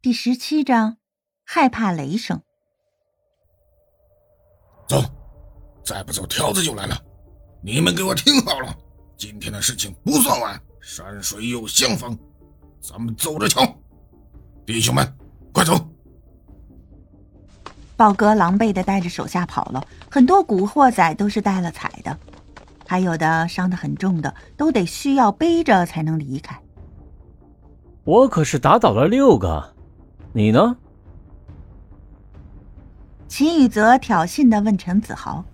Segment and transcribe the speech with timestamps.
[0.00, 0.96] 第十七章，
[1.44, 2.40] 害怕雷声。
[4.86, 5.02] 走，
[5.84, 6.96] 再不走，条子就来了。
[7.60, 8.72] 你们给我听好了，
[9.16, 12.16] 今天的事情不算完，山水有相逢，
[12.80, 13.66] 咱们走着瞧。
[14.64, 15.04] 弟兄们，
[15.52, 15.74] 快走！
[17.96, 22.16] 豹哥狼狈的带着手下跑了，很多古惑仔都是带了彩的，
[22.86, 26.56] 还有的伤得很重的，都得需要背着才能离开。
[28.04, 29.74] 我可是打倒了六个。
[30.32, 30.76] 你呢？
[33.26, 35.44] 秦宇泽挑衅的问陈子豪：“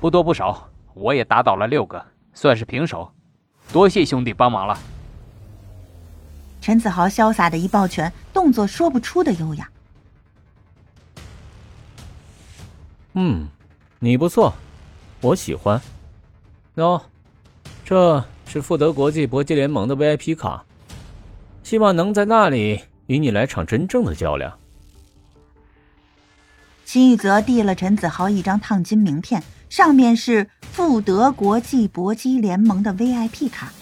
[0.00, 3.10] 不多不少，我也打倒了六个，算是平手。
[3.72, 4.78] 多谢兄弟帮忙了。”
[6.60, 9.70] 陈子豪潇洒的一抱拳，动作说不出的优雅。
[13.14, 13.48] 嗯，
[13.98, 14.52] 你不错，
[15.20, 15.80] 我喜欢。
[16.74, 17.00] 喏，
[17.84, 20.64] 这是富德国际搏击联盟的 VIP 卡，
[21.62, 22.82] 希望能在那里。
[23.06, 24.58] 与你来场真正的较量。
[26.84, 33.72] 秦宇泽递了陈子豪一张烫金名片，上面是富德国际搏击联盟的 VIP 卡，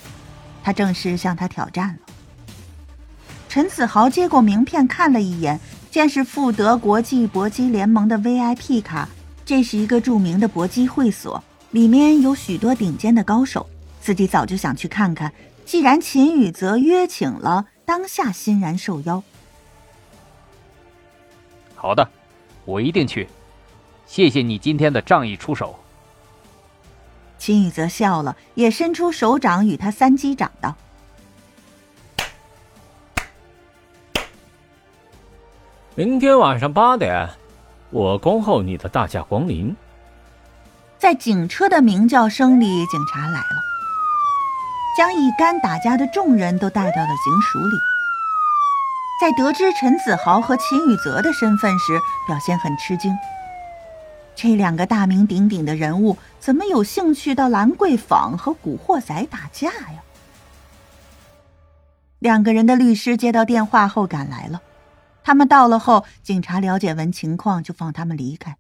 [0.63, 1.99] 他正式向他挑战了。
[3.49, 9.09] 陈子豪接过名片看了一眼，见是富德国际搏击联盟的 VIP 卡，
[9.45, 13.69] 这是一个著名的搏击会所，里面有许多顶尖的高手，
[14.01, 15.31] 自己早就想去看看。
[15.67, 17.67] 既然秦宇泽约请了。
[17.85, 19.23] 当下欣然受邀。
[21.75, 22.09] 好的，
[22.65, 23.29] 我一定去。
[24.07, 25.79] 谢谢你今天的仗义出手。
[27.39, 30.75] 秦宇泽笑了，也伸出手掌与他三击掌道
[35.95, 37.29] ：“明天晚上八点，
[37.91, 39.77] 我恭候你的大驾光临。”
[40.99, 43.74] 在警车的鸣叫声里，警察来了。
[44.97, 47.77] 将一干打架的众人都带到了警署里。
[49.21, 53.17] 在得知陈子豪和秦宇泽的身份时，表现很吃惊。
[54.37, 60.03] 这两个大名鼎鼎的人物，怎么有兴趣到兰桂坊和古惑仔打架呀？
[62.19, 64.61] 两个人的律师接到电话后赶来了。
[65.23, 68.57] 他们到了后，警察了解完情况就放他们离开，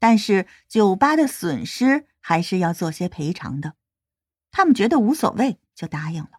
[0.00, 3.74] 但是酒吧的损失还是要做些赔偿的。
[4.52, 5.58] 他们觉得无所谓。
[5.74, 6.30] 就答应了。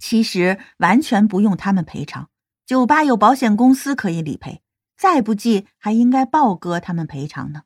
[0.00, 2.30] 其实完全不用他们赔偿，
[2.64, 4.62] 酒吧有保险公司可以理赔，
[4.96, 7.62] 再不济还应该豹哥他们赔偿呢。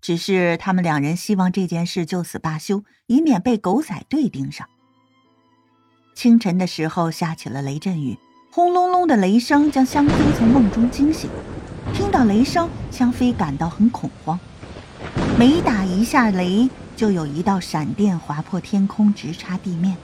[0.00, 4.66] 只是他们两人希望这件事就此罢休，以免被狗仔队盯上。
[6.14, 8.16] 清晨的时候下起了雷阵雨，
[8.50, 11.28] 轰隆隆的雷声将香妃从梦中惊醒。
[11.92, 14.38] 听到雷声，香妃感到很恐慌，
[15.38, 16.70] 每打一下雷。
[17.00, 19.96] 就有一道闪电划破天空，直插地面，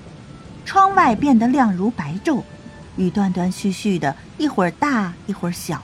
[0.64, 2.42] 窗外变得亮如白昼，
[2.96, 5.82] 雨断断续续的，一会儿大一会儿小，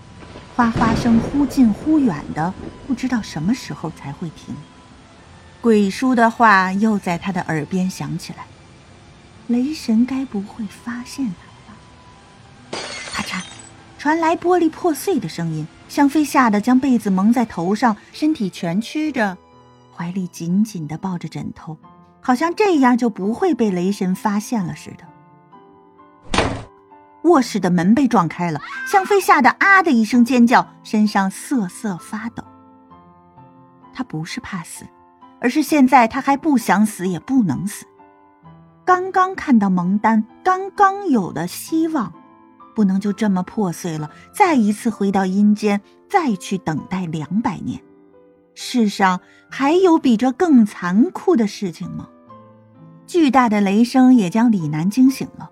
[0.57, 2.55] 哗哗声忽近忽远的，
[2.87, 4.55] 不知道什么时候才会停。
[5.61, 8.47] 鬼叔的话又在他的耳边响起来
[9.49, 11.27] ：“雷神该不会发现
[12.71, 12.81] 他吧？”
[13.13, 13.43] 咔嚓，
[13.99, 19.37] 传来玻璃破碎的声音，香妃吓得将被子蒙在头上，身体蜷曲着。
[19.95, 21.77] 怀里紧紧的抱着枕头，
[22.21, 25.05] 好像这样就不会被雷神发现了似的。
[27.25, 28.61] 卧室的门被撞开了，
[28.91, 32.43] 香妃吓得啊的一声尖叫，身上瑟瑟发抖。
[33.95, 34.85] 她不是怕死，
[35.41, 37.87] 而是现在她还不想死，也不能死。
[38.85, 42.13] 刚刚看到蒙丹，刚刚有的希望，
[42.75, 44.11] 不能就这么破碎了。
[44.35, 45.81] 再一次回到阴间，
[46.11, 47.81] 再去等待两百年。
[48.55, 49.21] 世上
[49.51, 52.09] 还有比这更残酷的事情吗？
[53.07, 55.51] 巨大的雷声也将李楠惊醒了。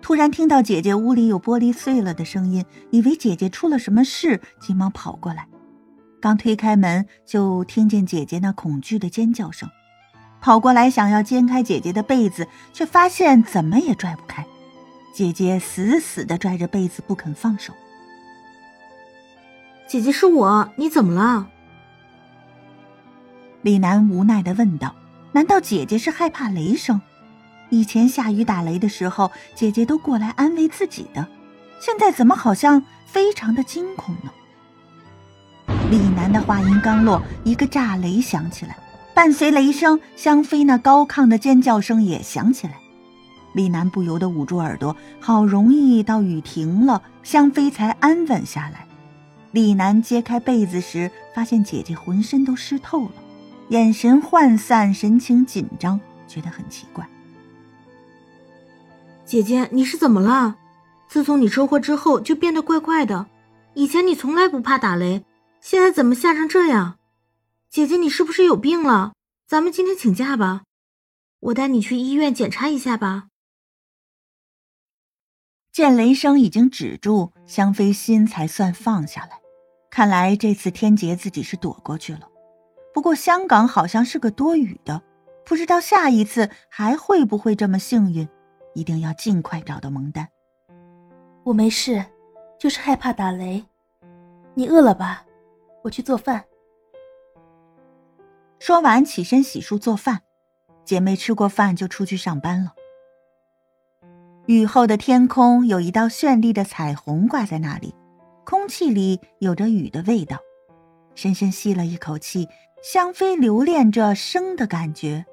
[0.00, 5.46] 突然听到姐姐屋里有玻璃碎了的声音，以为姐姐出了什么事，急忙跑过来。
[6.20, 9.68] 刚推开门，就听见姐姐那恐惧的尖叫声。
[10.40, 14.44] 跑过来想要掀开姐姐的被子，却发现怎么也拽不开。
[15.14, 17.72] 姐姐死死地拽着被子不肯放手。
[19.86, 21.48] 姐姐是我，你怎么了？
[23.62, 24.92] 李楠无奈的问道
[25.30, 27.00] ：“难道姐姐是害怕雷声？
[27.70, 31.28] 以前下雨打雷的时候，姐姐都过来安慰自己的，
[31.80, 34.30] 现在怎么好像非常的惊恐呢？”
[35.90, 38.76] 李楠的话音刚落，一个炸雷响起来，
[39.14, 42.74] 伴随雷声，香妃那高亢的尖叫声也响起来。
[43.54, 48.86] 李楠不由得捂住耳朵，好容易到雨停了，香妃才安稳下来。
[49.52, 53.12] 李楠揭开被子时，发现姐姐浑身都湿透了。
[53.72, 55.98] 眼神涣散，神情紧张，
[56.28, 57.08] 觉得很奇怪。
[59.24, 60.58] 姐姐，你是怎么了？
[61.08, 63.28] 自从你车祸之后就变得怪怪的，
[63.72, 65.24] 以前你从来不怕打雷，
[65.62, 66.98] 现在怎么吓成这样？
[67.70, 69.14] 姐姐，你是不是有病了？
[69.46, 70.64] 咱们今天请假吧，
[71.40, 73.28] 我带你去医院检查一下吧。
[75.72, 79.40] 见雷声已经止住，香妃心才算放下来。
[79.90, 82.28] 看来这次天劫自己是躲过去了。
[82.92, 85.02] 不过香港好像是个多雨的，
[85.44, 88.28] 不知道下一次还会不会这么幸运。
[88.74, 90.28] 一定要尽快找到蒙丹。
[91.44, 92.04] 我没事，
[92.58, 93.62] 就是害怕打雷。
[94.54, 95.26] 你饿了吧？
[95.82, 96.44] 我去做饭。
[98.58, 100.22] 说完，起身洗漱做饭。
[100.84, 102.72] 姐妹吃过饭就出去上班了。
[104.46, 107.94] 雨后的天空有一道绚丽的彩虹挂在那里，
[108.44, 110.38] 空气里有着雨的味道。
[111.14, 112.48] 深深吸了一口气，
[112.82, 115.24] 香妃留恋着生的感觉，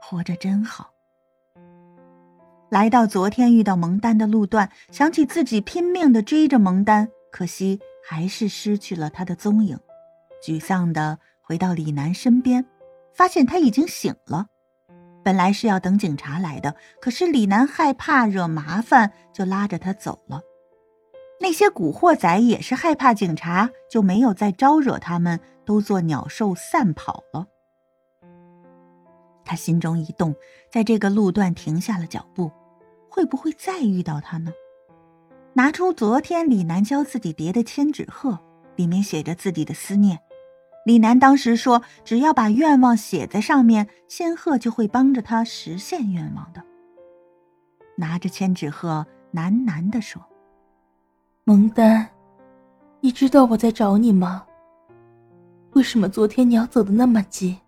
[0.00, 0.90] 活着真好。
[2.70, 9.78] 来到昨天遇到蒙丹的路段，想起自己拼命的追着蒙丹，可惜还是失去了他的踪影，
[10.42, 12.64] 沮丧的回到李楠身边，
[13.14, 14.46] 发现他已经醒了。
[15.24, 20.40] 本来是要等警察来的，可是李楠害怕惹麻烦，就拉着他走了。
[21.42, 27.48] 那些古惑仔也是害怕警察，就没有再招惹他们，都做鸟兽散跑了。
[29.44, 30.36] 他心中一动，
[30.70, 32.52] 在这个路段停下了脚步，
[33.10, 34.52] 会不会再遇到他呢？
[35.54, 38.38] 拿出昨天李楠教自己叠的千纸鹤，
[38.76, 40.20] 里面写着自己的思念。
[40.86, 46.62] 李楠当时说：“只要把愿望写在上面，仙鹤就会帮着他实现愿望的。”
[47.98, 49.04] 拿着千纸鹤，
[49.34, 50.24] 喃喃地说
[51.44, 52.06] ：“蒙丹，
[53.00, 54.46] 你知道我在找你吗？
[55.72, 57.58] 为什么昨天你要走的那么急？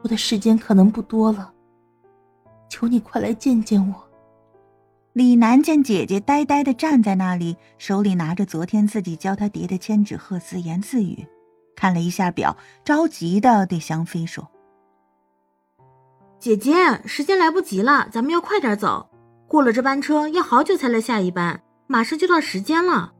[0.00, 1.52] 我的时间可能不多了，
[2.70, 3.94] 求你快来见见我。”
[5.12, 11.26] 李楠见姐姐呆呆的站在那里，手里拿着昨天自己教她叠的千纸鹤，自言自语。
[11.76, 14.50] 看了一下表，着急的对香妃说
[16.40, 16.72] ：“姐姐，
[17.04, 19.10] 时间来不及了，咱们要快点走。
[19.46, 23.12] 过了这班车，要好久才来下一班，马上就到时间了。”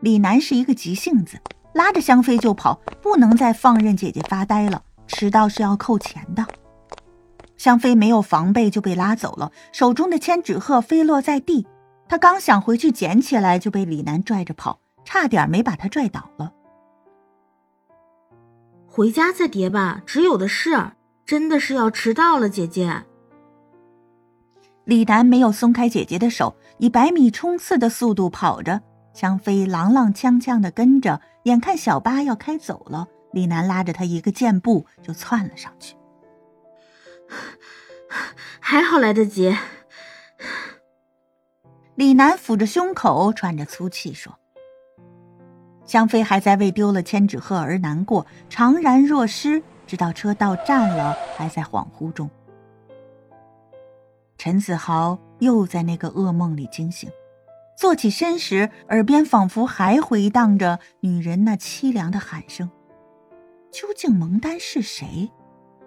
[0.00, 1.38] 李楠是一个急性子，
[1.74, 6.46] 拉着香妃就跑，不能再放任姐姐发呆了，迟到是要扣钱的。
[7.56, 11.66] 香妃没有防备就被拉走了，手中的千纸鹤飞落在地，
[12.08, 16.52] 她刚想回去捡起来，就被李楠拽着跑，差点没把她拽倒了。
[18.86, 20.92] 回家再叠吧，只有的是，
[21.26, 23.04] 真的是要迟到了，姐姐。
[24.84, 28.80] 李楠没有松开姐姐的手，以百米冲刺的速度跑着，
[29.12, 31.20] 香妃踉踉跄跄的跟着。
[31.44, 35.96] 眼看小巴要开走了，李楠拉着他一个箭步就窜了上去。
[38.60, 39.56] 还好来得及。
[41.94, 44.38] 李楠抚着胸口，喘着粗气说。
[45.86, 52.28] 香妃还在为丢了千纸鹤而难过，怅然若失，直到车到站了，还在恍惚中。
[54.36, 57.10] 陈子豪又在那个噩梦里惊醒，
[57.76, 62.70] 坐起身时，耳边仿佛还回荡着女人那凄凉的喊声。
[63.70, 65.30] 究竟蒙丹是谁？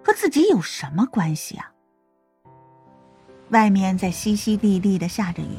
[0.04, 1.72] 和自己有什么关系啊？
[3.50, 5.56] 外面在淅淅沥沥的下着雨，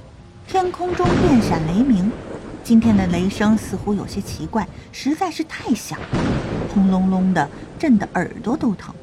[0.48, 2.12] 天空中电闪雷鸣。
[2.64, 6.08] 今天的雷声似乎有些奇怪，实在是太响了，
[6.74, 8.96] 轰隆隆的，震得耳朵都疼。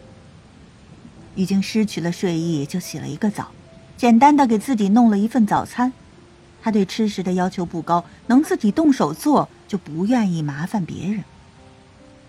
[1.35, 3.49] 已经失去了睡意，就洗了一个澡，
[4.01, 5.93] 简单的给自己弄了一份早餐。
[6.63, 11.23] 他对吃食的要求不高，能自己动手做，就不愿意麻烦别人。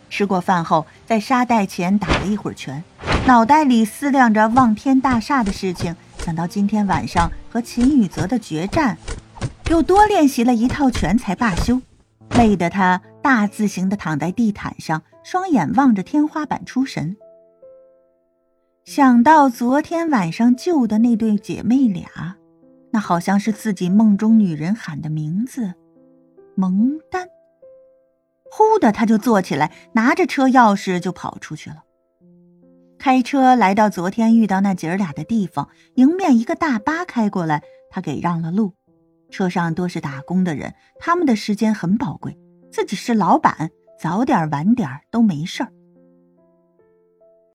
[0.10, 2.84] 吃过饭后，在沙袋前打了一会儿拳，
[3.26, 8.98] 脑袋里思量着望天大厦的事情，想到今天晚上和秦宇泽的决战。
[9.70, 11.82] 又多练习了一套拳才罢休，
[12.32, 17.16] 累得他大字形的躺在地毯上，双眼望着天花板出神。
[18.86, 22.36] 想到昨天晚上救的那对姐妹俩，
[22.92, 25.76] 那好像是自己梦中女人喊的名字，
[26.56, 27.28] 蒙丹。
[28.50, 31.84] 忽的他就坐起来，拿着车钥匙就跑出去了。
[32.98, 38.74] 开车来到昨天遇到那姐儿俩的地方，迎面一个大巴开过来，他给让了路。
[39.30, 42.38] 车上多是打工的人，他们的时间很宝贵。
[42.72, 43.70] 自己是老板，
[44.00, 45.72] 早点晚点都没事儿。